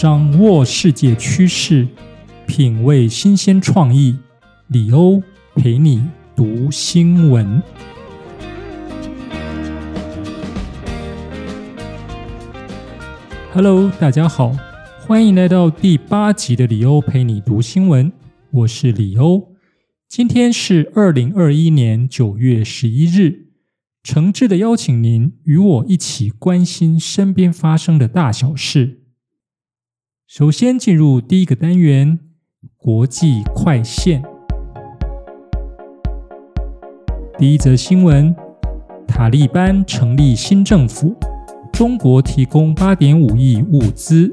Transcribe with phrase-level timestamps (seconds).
[0.00, 1.84] 掌握世界趋势，
[2.46, 4.16] 品味新鲜创意，
[4.68, 5.20] 李欧
[5.56, 6.06] 陪你
[6.36, 7.60] 读新闻。
[13.52, 14.56] Hello，大家好，
[15.00, 18.12] 欢迎来到第八集的李欧陪你读新闻。
[18.52, 19.48] 我是李欧，
[20.08, 23.48] 今天是二零二一年九月十一日，
[24.04, 28.97] 诚挚的邀请您与我一起关心身边发生的大小事。
[30.28, 32.18] 首先进入第一个单元，
[32.76, 34.22] 国际快线。
[37.38, 38.36] 第一则新闻：
[39.06, 41.16] 塔利班成立新政府，
[41.72, 44.30] 中国提供八点五亿物资。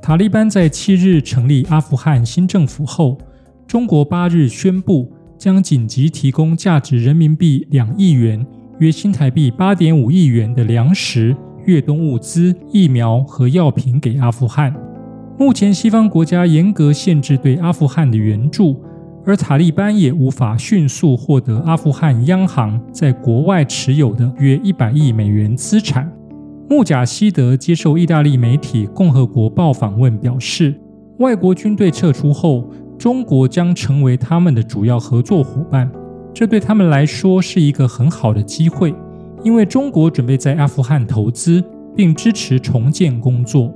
[0.00, 3.18] 塔利班在七日成立阿富汗新政府后，
[3.66, 8.46] 中国八日宣布将紧急提供价值人民币两亿元
[8.78, 11.36] （约新台币八点五亿元）的粮食。
[11.68, 14.74] 越冬物资、疫苗和药品给阿富汗。
[15.38, 18.82] 目前，西方国家严格限制对阿富汗的援助，
[19.26, 26.10] 而塔利班也无法迅速获得阿富汗央行在国外持有的约一百亿美元资产。
[26.70, 30.74] 穆贾希德接受意大利媒体《共和国报》访问表示，
[31.18, 32.66] 外国军队撤出后，
[32.98, 35.90] 中国将成为他们的主要合作伙伴，
[36.32, 38.94] 这对他们来说是一个很好的机会。
[39.44, 41.62] 因为中国准备在阿富汗投资，
[41.94, 43.72] 并支持重建工作。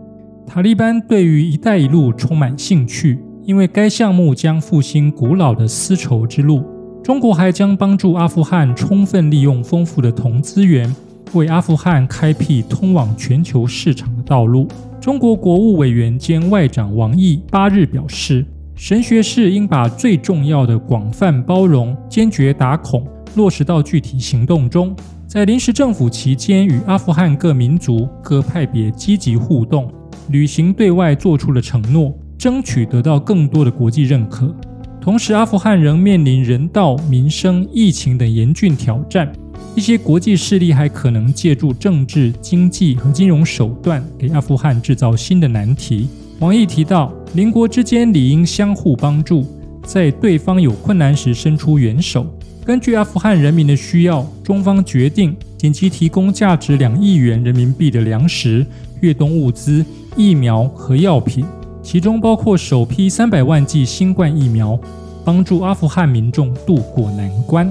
[0.47, 6.65] 塔利班对于“一带一路”充满兴趣，因为该项目将复兴古老的丝绸之路。
[7.03, 10.95] 中国还将帮助阿富汗充分利用丰富的铜资源，
[11.33, 14.69] 为阿富汗开辟通往全球市场的道路。
[15.01, 24.95] 中国国务委员兼外长王毅八日表示，神学士应把最重要的广泛包容、坚决打孔落实到具体行动中。
[25.33, 29.91] 在临时政府期间，与阿富汗各民族、各派别积极互动，
[30.29, 34.55] 履行对外做出的承诺，争取得到更多的国际认可。
[35.01, 39.33] 同时，阿富汗仍面临人道、民生、疫情等严峻挑战，
[39.75, 46.09] 一些国际势力还可能借助政治、经济和金融手段，给阿富汗制造新的难题。
[46.41, 49.47] 王毅提到，邻国之间理应相互帮助，
[49.83, 52.27] 在对方有困难时伸出援手。
[52.65, 58.65] 根据阿富汗人民的需要，中方决定紧急提供价值两亿元人民币的粮食、
[59.01, 59.85] 越冬物资、
[60.17, 61.45] 疫苗和药品，
[61.83, 64.79] 其中包括首批三百万剂新冠疫苗，
[65.25, 67.71] 帮助阿富汗民众渡过难关。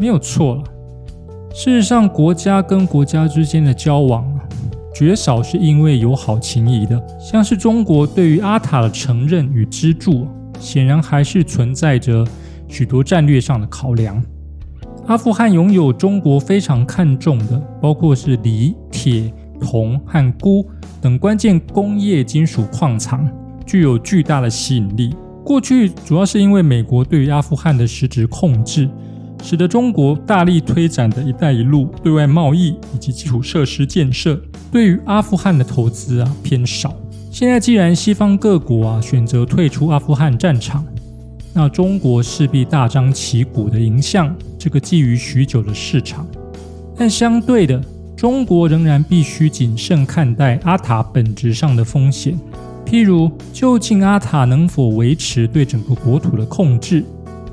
[0.00, 0.64] 没有错了。
[1.54, 4.26] 事实上，国家跟国家之间的交往，
[4.94, 6.98] 绝少是因为友好情谊的。
[7.20, 10.26] 像是中国对于阿塔的承认与资助。
[10.62, 12.24] 显然还是存在着
[12.68, 14.22] 许多战略上的考量。
[15.08, 20.64] 阿富汗拥有中国非常看重的，包括是锂、铁、铜和钴
[21.00, 23.28] 等关键工业金属矿藏，
[23.66, 25.12] 具有巨大的吸引力。
[25.44, 28.88] 过去主要是因为美国对于阿富汗的实质控制，
[29.42, 34.40] 使得中国大力推展的一带一路对外贸易以及基础设施建设，
[34.70, 36.94] 对于阿富汗的投资啊偏少。
[37.32, 40.84] 现在既然西方各国啊选择退出阿富汗战场，
[41.54, 46.26] 那中国势必大张旗鼓的迎向这个觊觎许久的市场。
[46.94, 47.82] 但相对的，
[48.14, 52.38] 中国仍然必须谨慎看待阿塔本质上的风险，
[52.84, 57.02] 譬如究竟阿塔能否维持对整个国土的控制？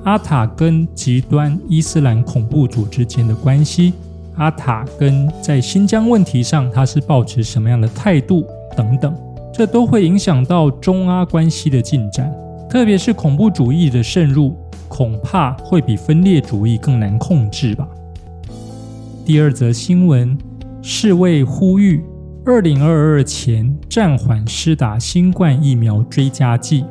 [0.03, 3.93] 阿塔跟极端伊斯兰恐怖组织间的关系？
[4.35, 8.45] 阿塔跟在新疆问题上他是保持什么样的态度？
[8.75, 9.15] 等等。
[9.59, 12.33] 这都会影响到中阿关系的进展，
[12.69, 14.55] 特别是恐怖主义的渗入，
[14.87, 17.85] 恐怕会比分裂主义更难控制吧。
[19.25, 20.37] 第二则新闻，
[20.81, 22.01] 世卫呼吁
[22.45, 26.85] 二零二二前暂缓施打新冠疫苗追加剂。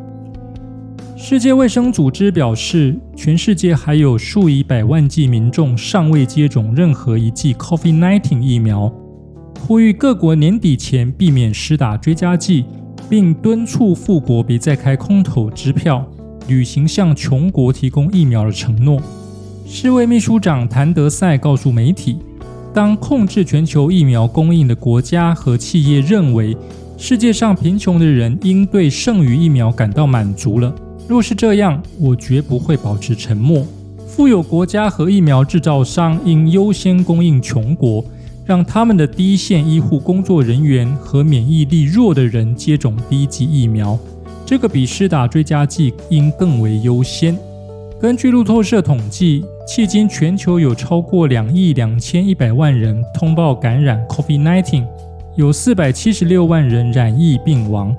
[1.16, 8.92] 世界卫生组织表示，全世界还有数以百万计民众尚未接种任何一剂 COVID-19 疫苗。
[9.68, 12.64] 呼吁各国年底前避免施打追加剂，
[13.06, 16.02] 并敦促富国别再开空头支票，
[16.46, 18.98] 履行向穷国提供疫苗的承诺。
[19.66, 22.16] 世卫秘书长谭德赛告诉媒体，
[22.72, 26.56] 当控制全球疫苗供应的国家和企业认为
[26.96, 30.74] 世界上贫穷的人应对剩余疫苗感到满足了，
[31.06, 33.62] 若是这样，我绝不会保持沉默。
[34.06, 38.02] 富有国家和疫苗制造商应优先供应穷国。
[38.48, 43.98] 让他们的第一线医护工作人员和免疫力弱的人接种第一剂疫苗，
[44.46, 47.36] 这个比施打追加剂应更为优先。
[48.00, 54.82] 根据路透社统计，迄今全球有超过两亿两千一百万人通报感染 COVID-19，
[55.36, 57.94] 有四百七十六万人染疫病亡。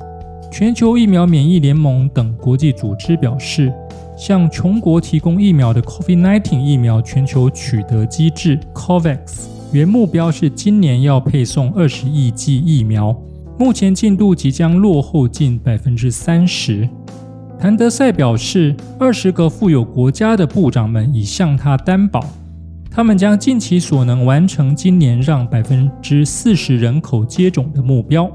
[0.52, 3.72] 全球疫苗免疫联盟等国际组织表示，
[4.18, 9.59] 向穷国提供疫苗的 COVID-19 疫苗全球取得机制 COVAX。
[9.72, 13.16] 原目标是今年要配送二十亿剂疫苗，
[13.60, 16.90] 目前进度即将落后近百分之三十。
[17.60, 22.26] 谭德赛表示，二十个富有国家的部长们已向他担保，
[22.90, 28.28] 他们将尽其所能完成今年让百分之四十人口接种的目标。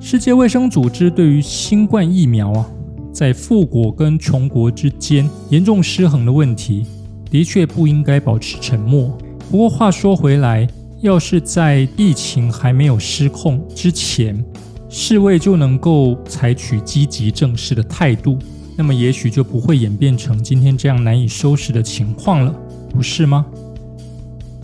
[0.00, 2.66] 世界卫生组织对于新冠疫苗啊，
[3.12, 6.84] 在富国跟穷国之间严重失衡的问题。
[7.32, 9.16] 的确不应该保持沉默。
[9.50, 10.68] 不过话说回来，
[11.00, 14.44] 要是在疫情还没有失控之前，
[14.90, 18.38] 世卫就能够采取积极正视的态度，
[18.76, 22.54] 那么也许就不会演变成今天这样难以收拾的情况了，
[22.90, 23.46] 不是吗？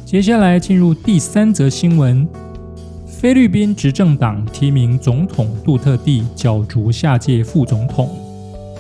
[0.05, 2.29] 接下来进入第三则新闻：
[3.07, 8.28] 菲律宾执政党提名总统杜特地角逐下届副总统。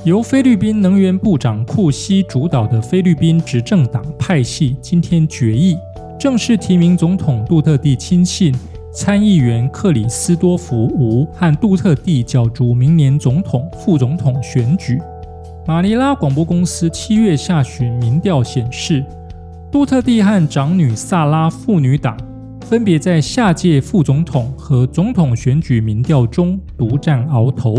[0.04, 5.76] 由菲律宾能源部长库西主导的菲律宾执政党派系今天决议，
[6.18, 8.54] 正式提名总统杜特地亲信
[8.94, 15.00] 参议员克里斯多福吴和杜特地角逐明年总统、副总统选举。
[15.66, 19.04] 马尼拉广播公司七月下旬民调显示，
[19.70, 22.16] 杜特地和长女萨拉妇女党
[22.62, 27.76] 分别在下届副总统和总统选举民调中独占鳌头。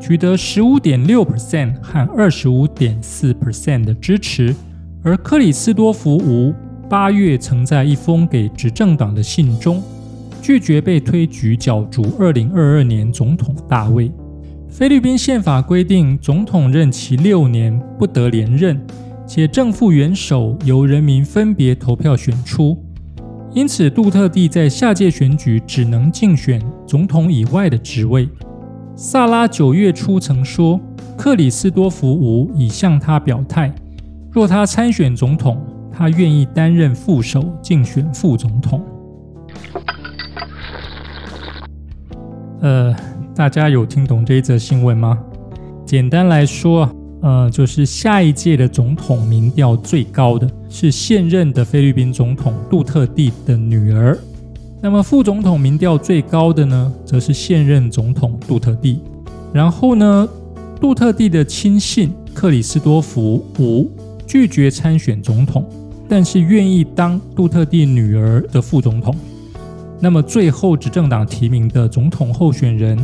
[0.00, 4.54] 取得十五点六 percent 和二十五点四 percent 的支持，
[5.02, 6.54] 而克里斯多福吴
[6.88, 9.82] 八月曾在一封给执政党的信中
[10.40, 14.12] 拒绝被推举角逐二零二二年总统大位。
[14.68, 18.78] 菲律宾宪法规定，总统任期六年不得连任，
[19.26, 22.76] 且正副元首由人民分别投票选出。
[23.54, 28.28] 因此，杜特地在下届选举只能竞选总统以外的职位。
[28.98, 30.80] 萨拉九月初曾说，
[31.18, 33.70] 克里斯多福吴已向他表态，
[34.32, 35.62] 若他参选总统，
[35.92, 38.82] 他愿意担任副手竞选副总统。
[42.62, 42.96] 呃，
[43.34, 45.18] 大家有听懂这一则新闻吗？
[45.84, 46.90] 简单来说，
[47.20, 54.16] 呃，就是下一届的总统民调最高的是现任的菲律宾总统杜特地的女儿。
[54.80, 59.00] 那么副总统民调最高的呢，则是现任总统杜特地。
[59.52, 60.28] 然后呢，
[60.80, 63.90] 杜特地的亲信克里斯多福五
[64.26, 65.64] 拒绝参选总统，
[66.08, 69.14] 但是愿意当杜特地女儿的副总统。
[69.98, 73.02] 那么最后执政党提名的总统候选人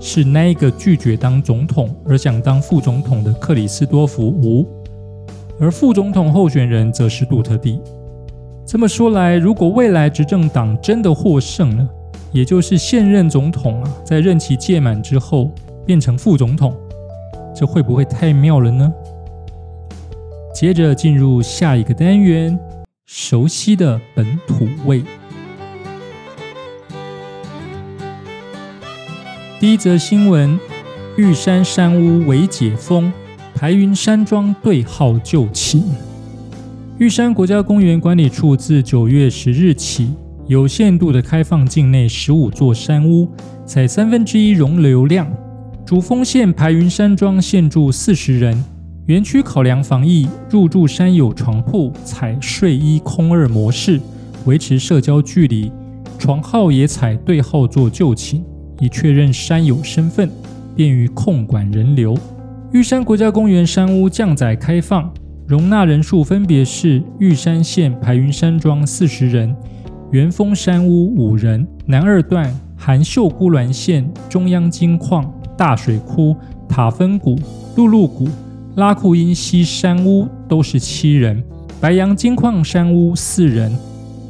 [0.00, 4.66] 是那个拒绝当总统而想当副总统的克里斯多福五，
[5.60, 7.78] 而副总统候选人则是杜特地。
[8.66, 11.88] 这么说来，如果未来执政党真的获胜了，
[12.32, 15.52] 也就是现任总统啊，在任期届满之后
[15.86, 16.76] 变成副总统，
[17.54, 18.92] 这会不会太妙了呢？
[20.52, 22.58] 接着进入下一个单元，
[23.04, 25.04] 熟悉的本土味。
[29.60, 30.58] 第一则新闻：
[31.16, 33.12] 玉山山屋为解封，
[33.54, 35.84] 排云山庄对号就寝。
[36.98, 40.08] 玉山国家公园管理处自九月十日起，
[40.46, 43.28] 有限度的开放境内十五座山屋，
[43.66, 45.30] 采三分之一容留量。
[45.84, 48.64] 主峰线排云山庄限住四十人。
[49.08, 54.00] 园区考量防疫，入住山友床铺采睡衣空二模式，
[54.46, 55.70] 维持社交距离。
[56.18, 58.42] 床号也采对号做就寝，
[58.80, 60.30] 以确认山友身份，
[60.74, 62.16] 便于控管人流。
[62.72, 65.12] 玉山国家公园山屋降载开放。
[65.46, 69.54] 容纳人数分别是玉山县排云山庄四十人，
[70.10, 76.34] 元丰山屋五人，南二段含秀姑峦县中央金矿大水库
[76.68, 77.38] 塔芬谷
[77.76, 78.28] 露露谷
[78.74, 81.40] 拉库因西山屋都是七人，
[81.80, 83.70] 白羊金矿山屋四人，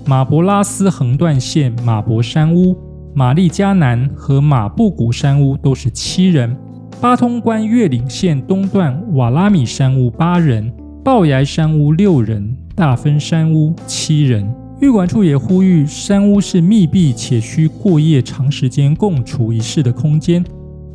[0.04, 2.76] 马博拉斯横断线马博山屋
[3.14, 6.54] 玛丽加南和马布谷山屋都是七人；
[7.00, 10.70] 八通关越岭线东段瓦拉米山屋八人，
[11.06, 14.44] 龅崖山屋六人，大分山屋七人。
[14.80, 20.44] 玉管处也呼吁，山屋是密闭且需过夜长时间共处一室的空间，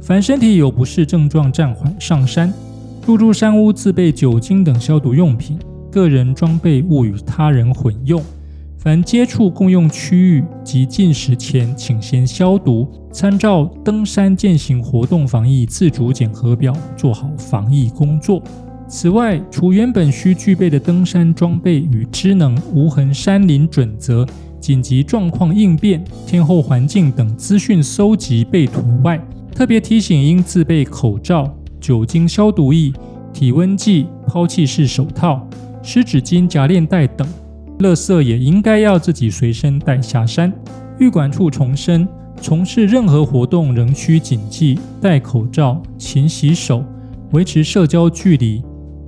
[0.02, 2.54] 凡身体有不适症状暂缓上山。
[3.08, 5.58] 入住山屋自备酒精等消毒用品，
[5.90, 8.22] 个人装备勿与他人混用。
[8.80, 12.86] 凡接触共用区域及进食前，请先消毒。
[13.14, 18.44] 参照登山践行活动防疫自主检核表，做好防疫工作。
[18.94, 24.28] 此外，除原本需具备的登山装备与知能无痕山林准则、
[24.60, 29.18] 紧急状况应变、天候环境等资讯搜集备图外，
[29.56, 32.92] 特别提醒应自备口罩、酒精消毒液、
[33.32, 35.48] 体温计、抛弃式手套、
[35.82, 37.26] 湿纸巾夹链袋等。
[37.80, 40.52] 垃圾也应该要自己随身带下山。
[41.00, 42.06] 预管处重申，
[42.42, 46.84] 从事任何活动仍需谨记戴口罩、勤洗手、
[47.32, 48.62] 维持社交距离。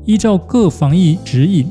[0.06, 1.66] 依照各防疫指引，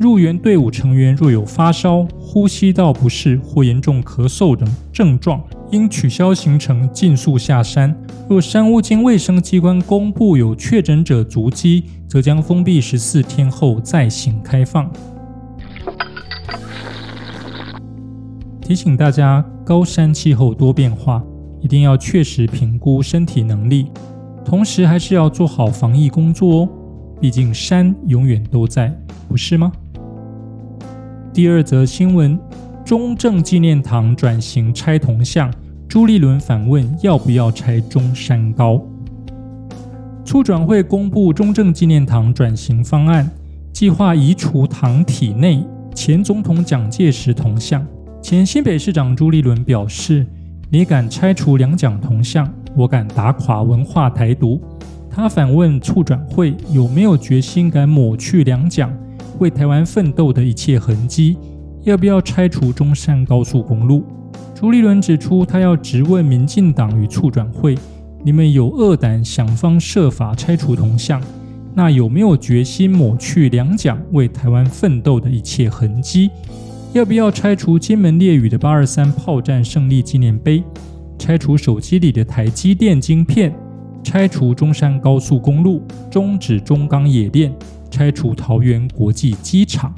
[0.00, 7.94] 入园队伍成员若有发烧、呼吸道不适或严重咳嗽等症状，应取消行程，尽速下山。
[8.28, 14.90] 若山屋经卫生机关公布有确诊者足迹，则将封闭十四天后再行开放。
[18.62, 21.22] 提醒大家，高山气候多变化，
[21.60, 23.88] 一定要确实评估身体能力，
[24.46, 26.68] 同时还是要做好防疫工作哦。
[27.20, 28.94] 毕竟山永远都在，
[29.28, 29.72] 不是吗？
[31.32, 32.38] 第二则新闻：
[32.84, 35.50] 中正纪念堂转型拆铜像，
[35.88, 38.82] 朱立伦反问要不要拆中山高。
[40.24, 43.30] 促转会公布中正纪念堂转型方案，
[43.72, 47.86] 计划移除堂体内前总统蒋介石铜像。
[48.20, 50.26] 前新北市长朱立伦表示
[50.68, 54.60] ：“你敢拆除两蒋铜像，我敢打垮文化台独。”
[55.16, 58.94] 他反问促转会有没有决心敢抹去两蒋
[59.38, 61.38] 为台湾奋斗的一切痕迹？
[61.84, 64.04] 要不要拆除中山高速公路？
[64.54, 67.74] 朱立伦指出，他要直问民进党与促转会：
[68.22, 71.18] 你们有恶胆想方设法拆除铜像，
[71.74, 76.28] 那有没有决心抹去两蒋为台湾奋斗的一切痕迹？
[76.92, 80.62] 要不要拆除金门烈屿的八二三炮战胜利纪念碑？
[81.18, 83.50] 拆除手机里的台积电晶片？
[84.06, 87.52] 拆除中山高速公路，终止中钢冶炼，
[87.90, 89.92] 拆除桃园国际机场。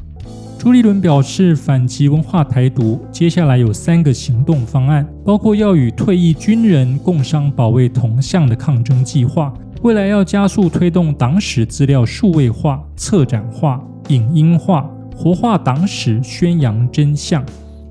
[0.59, 17.45] 朱立伦表示，反击文化台独，接下来有三个行动方案，包括要与退役军人共商保卫铜像的抗争计划，未来要加速推动党史资料数位化、策展化、影音化，活化党史，宣扬真相，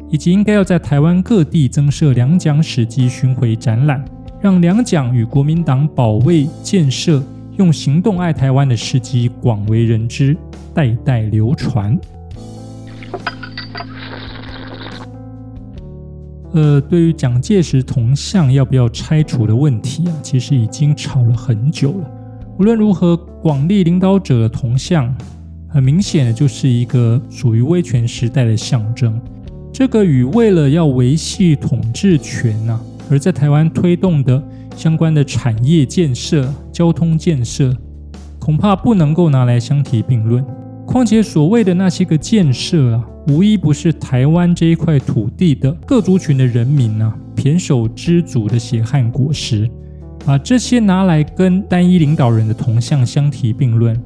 [0.09, 4.03] 以及应该要在台湾各地增设两蒋史迹巡回展览。
[4.47, 7.21] 让两蒋与国民党保卫建设
[7.57, 10.37] 用行动爱台湾的事迹广为人知，
[10.73, 11.99] 代代流传。
[16.53, 22.09] 呃，对于蒋介石铜像要不要拆除的问题啊，其实已经吵了很久了。
[22.57, 25.13] 无论如何，广利领导者的铜像，
[25.67, 29.19] 很明显的就是一个属于威权时代的象征。
[29.73, 32.79] 这个与为了要维系统治权呢？
[33.09, 34.41] 而在台湾推动的
[34.75, 37.75] 相关的产业建设、交通建设，
[38.39, 40.45] 恐怕不能够拿来相提并论。
[40.85, 49.69] 况且所谓的那些个建设啊，无一不是台湾这一块土地的各族群的人民啊，胼手知足的血汗果实。
[50.25, 53.97] 把这些拿来跟单一领导人的铜像相提并论，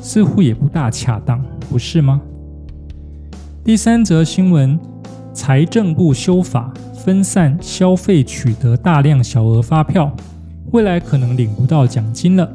[0.00, 2.20] 似乎也不大恰当，不是吗？
[3.64, 4.78] 第三则新闻：
[5.38, 6.74] 财政部修法。
[6.96, 10.12] 分散消费，取得大量小额发票，
[10.72, 12.52] 未来可能领不到奖金了。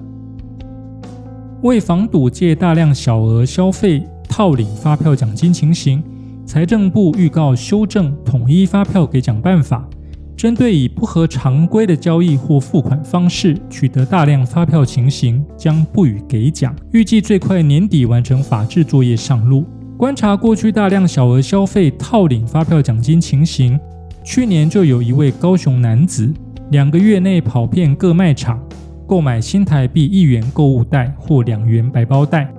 [1.62, 6.04] 为防堵借大量小额消费套领发票奖金情形，
[6.46, 9.88] 财政部预告修正统一发票给奖办法，
[10.36, 16.76] 针对以不合常规的交易或付款方式取得大量发票情形，将不予给奖。
[16.92, 19.64] 预计最快年底完成法制作业上路。
[19.96, 23.80] 观察过去大量小额消费套领发票奖金情形。
[24.24, 26.34] 去年就有一位高雄男子，
[26.72, 28.60] 两个月内跑遍各卖场，
[29.06, 32.52] 购买新台币一元购物袋或两元白包袋，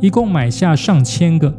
[0.00, 1.52] 一共买下上千个，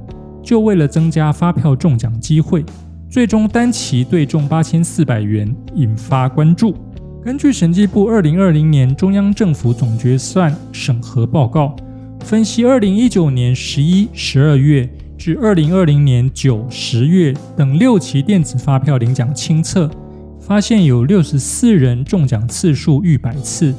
[0.43, 2.63] 就为了增加发票中奖机会，
[3.09, 6.75] 最终单期对中八千四百元，引发关注。
[7.23, 11.75] 根据审计部二零二零年中央政府总决算审核报告，
[12.19, 14.87] 分析二零一九年十一、十二月。
[15.23, 19.89] 至二零二零年九、十月等六期电子发票领奖清册，
[20.37, 23.73] 发现有六十四人中奖次数逾百次，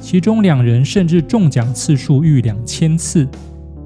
[0.00, 3.26] 其中两人甚至中奖次数逾两千次。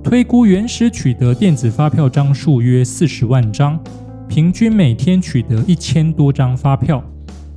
[0.04, 3.80] 推估原始取得电子发票张数约四十万张，
[4.28, 7.02] 平均每天取得一千多张发票，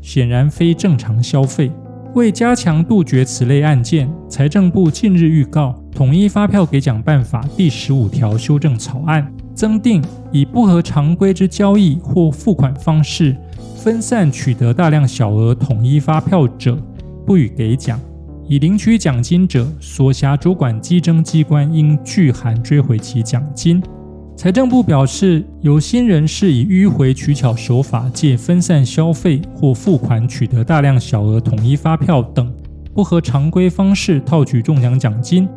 [0.01, 1.69] 显然非正常消费。
[2.15, 13.35] 为加强杜绝此类案件，财政部近日预告《统一发票给奖办法》第十五条修正草案，增订以不合常规之交易或付款方式
[13.75, 16.77] 分散取得大量小额统一发票者，
[17.25, 17.99] 不予给奖。
[18.47, 23.81] 已领取奖金者，所辖主管稽征机关应拒函追回其奖金。
[24.35, 32.51] 财政部表示，有心人士以迂回取巧手法，借分散消费或付款取得大量小额统一发票等
[32.93, 35.47] 不合常规方式套取中奖奖金，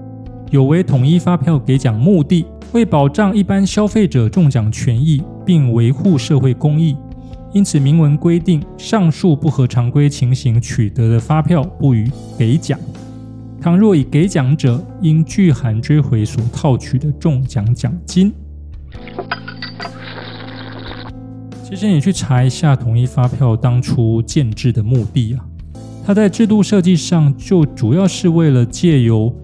[0.54, 6.96] 有违统一发票给奖目的，为保障一般消费者中奖权益并维护社会公益。
[7.52, 12.08] 因此，明文规定，上述不合常规情形取得的发票不予
[12.38, 12.78] 给奖。
[13.60, 18.32] 倘若已给奖者，应拒函追回所套取的中奖奖金。
[21.64, 25.44] 其实，你去查一下统一发票当初建制的目的啊，
[26.06, 29.34] 它在制度设计上就主要是为了借由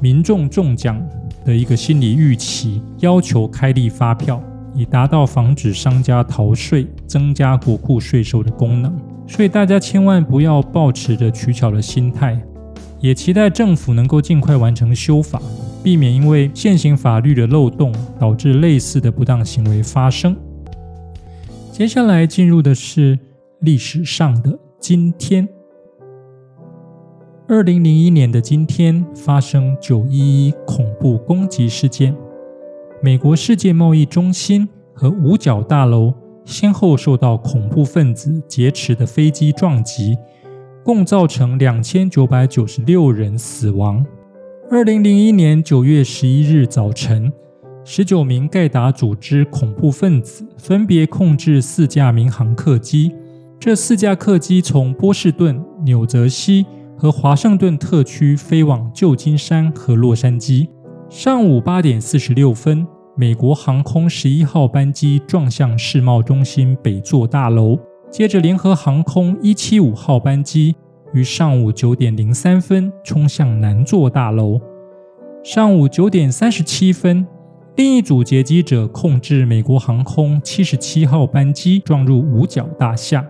[0.00, 1.00] 民众中奖
[1.44, 4.42] 的一个心理预期，要求开立发票。
[4.74, 8.94] 以达到防止商家逃税、增加国库税收的功能，
[9.26, 12.40] 所以大家千万不要抱持着取巧的心态，
[13.00, 15.42] 也期待政府能够尽快完成修法，
[15.82, 20.36] 避免因为现行法律的漏洞导致类似的不当行为发生。
[21.72, 23.18] 接下来进入的是
[23.60, 25.48] 历史上的今天，
[27.50, 32.14] 二零零一年的今天发生九一一恐怖攻击事件。
[33.02, 36.12] 美国世界贸易中心和五角大楼
[36.44, 40.14] 先后受到恐怖分子劫持的飞机撞击，
[40.84, 44.04] 共造成两千九百九十六人死亡。
[44.70, 47.32] 二零零一年九月十一日早晨，
[47.82, 53.10] 十九名盖达组织恐怖分子分别控制四架民航客机，
[53.58, 56.66] 这四架客机从波士顿、纽泽西
[57.00, 60.68] 和华盛顿特区飞往旧金山和洛杉矶。
[61.08, 62.84] 上午八点四十六分，
[63.16, 67.78] 美国航空十一号班机撞向世贸中心北座大楼。
[68.10, 70.74] 接着，联合航空一七五号班机
[71.12, 74.60] 于上午九点零三分冲向南座大楼。
[75.44, 77.24] 上午九点三十七分，
[77.76, 83.24] 另一组劫机者控制美国航空七十七号班机撞入五角大厦。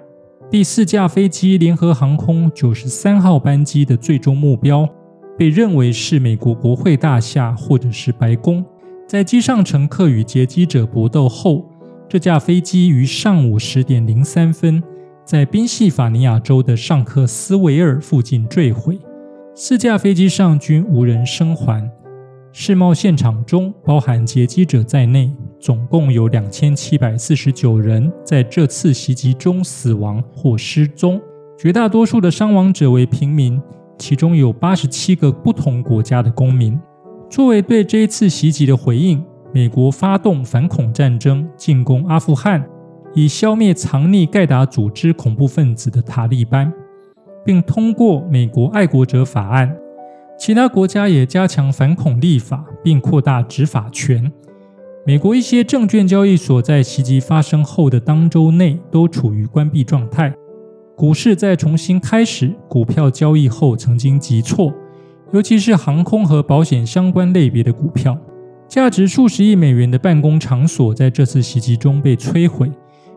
[0.51, 4.89] 第四架飞机联合航空九十三号班机的最终目标。
[5.37, 8.65] 被认为是美国国会大厦或者是白宫。
[9.07, 11.67] 在机上乘客与劫机者搏斗后，
[12.09, 14.83] 这架飞机于上午十点零三分
[15.23, 18.99] 在宾夕法尼亚州的尚克斯维尔附近坠毁。
[19.55, 21.87] 四架飞机上均无人生还。
[22.51, 25.31] 世贸现场中，包含劫机者在内，
[25.61, 31.21] 总共有两千七百四十九人在这次袭击中死亡或失踪，
[31.59, 33.61] 绝大多数的伤亡者为平民。
[33.99, 36.79] 其中有八十七个不同国家的公民。
[37.29, 42.65] 作为对这一次袭击的回应，美国发动反恐战争，进攻阿富汗，
[43.15, 46.73] 以消灭藏匿盖达组织恐怖分子的塔利班，
[47.45, 49.77] 并通过美国爱国者法案。
[50.39, 54.33] 其他国家也加强反恐立法，并扩大执法权。
[55.05, 60.33] 美国一些证券交易所在袭击发生后的当周内都处于关闭状态。
[60.97, 64.73] 股市在重新开始股票交易后曾经急挫，
[65.33, 68.17] 尤其是航空和保险相关类别的股票。
[68.69, 72.71] 价值数十亿美元的办公场所在这次袭击中被摧毁，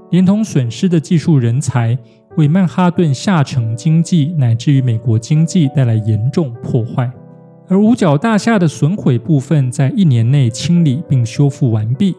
[0.10, 1.97] 连同损失的技术人才，
[2.38, 7.12] 为曼哈顿下城经济乃至于美国经济带来严重破坏。
[7.67, 12.15] 而五角大厦的损毁部分在一年内清理并修复完毕，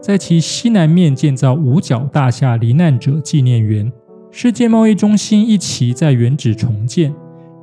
[0.00, 3.92] 在其西南面建造五角大厦罹难者纪念园。
[4.32, 7.14] 世界贸易中心一期在原址重建，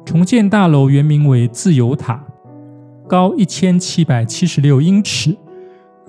[0.06, 2.26] 重建大楼原名为自由塔，
[3.08, 5.38] 高一千七百七十六英尺。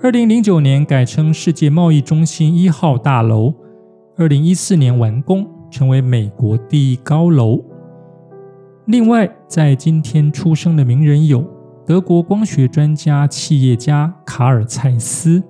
[0.01, 3.53] 二零零九年改称世界贸易中心一号大楼，
[4.17, 7.61] 二零一四年完工，成为美国第一高楼。
[8.85, 11.45] 另外，在今天出生的名人有
[11.85, 15.43] 德国光学专家、企业家卡尔蔡司，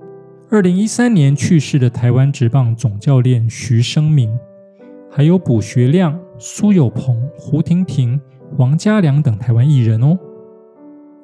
[0.49, 4.35] 二零一三年去世的台湾职棒总教练徐生明。
[5.11, 8.19] 还有卜学亮、苏有朋、胡婷婷、
[8.57, 10.17] 王家良等台湾艺人哦。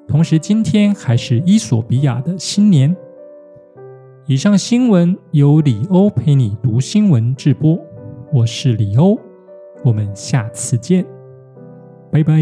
[0.08, 2.96] 同时，今天还是伊索比亚的新年。
[4.28, 7.80] 以上新闻由李欧陪你读新闻直播，
[8.34, 9.20] 我是李欧。
[9.84, 11.06] 我们下次见，
[12.12, 12.42] 拜拜。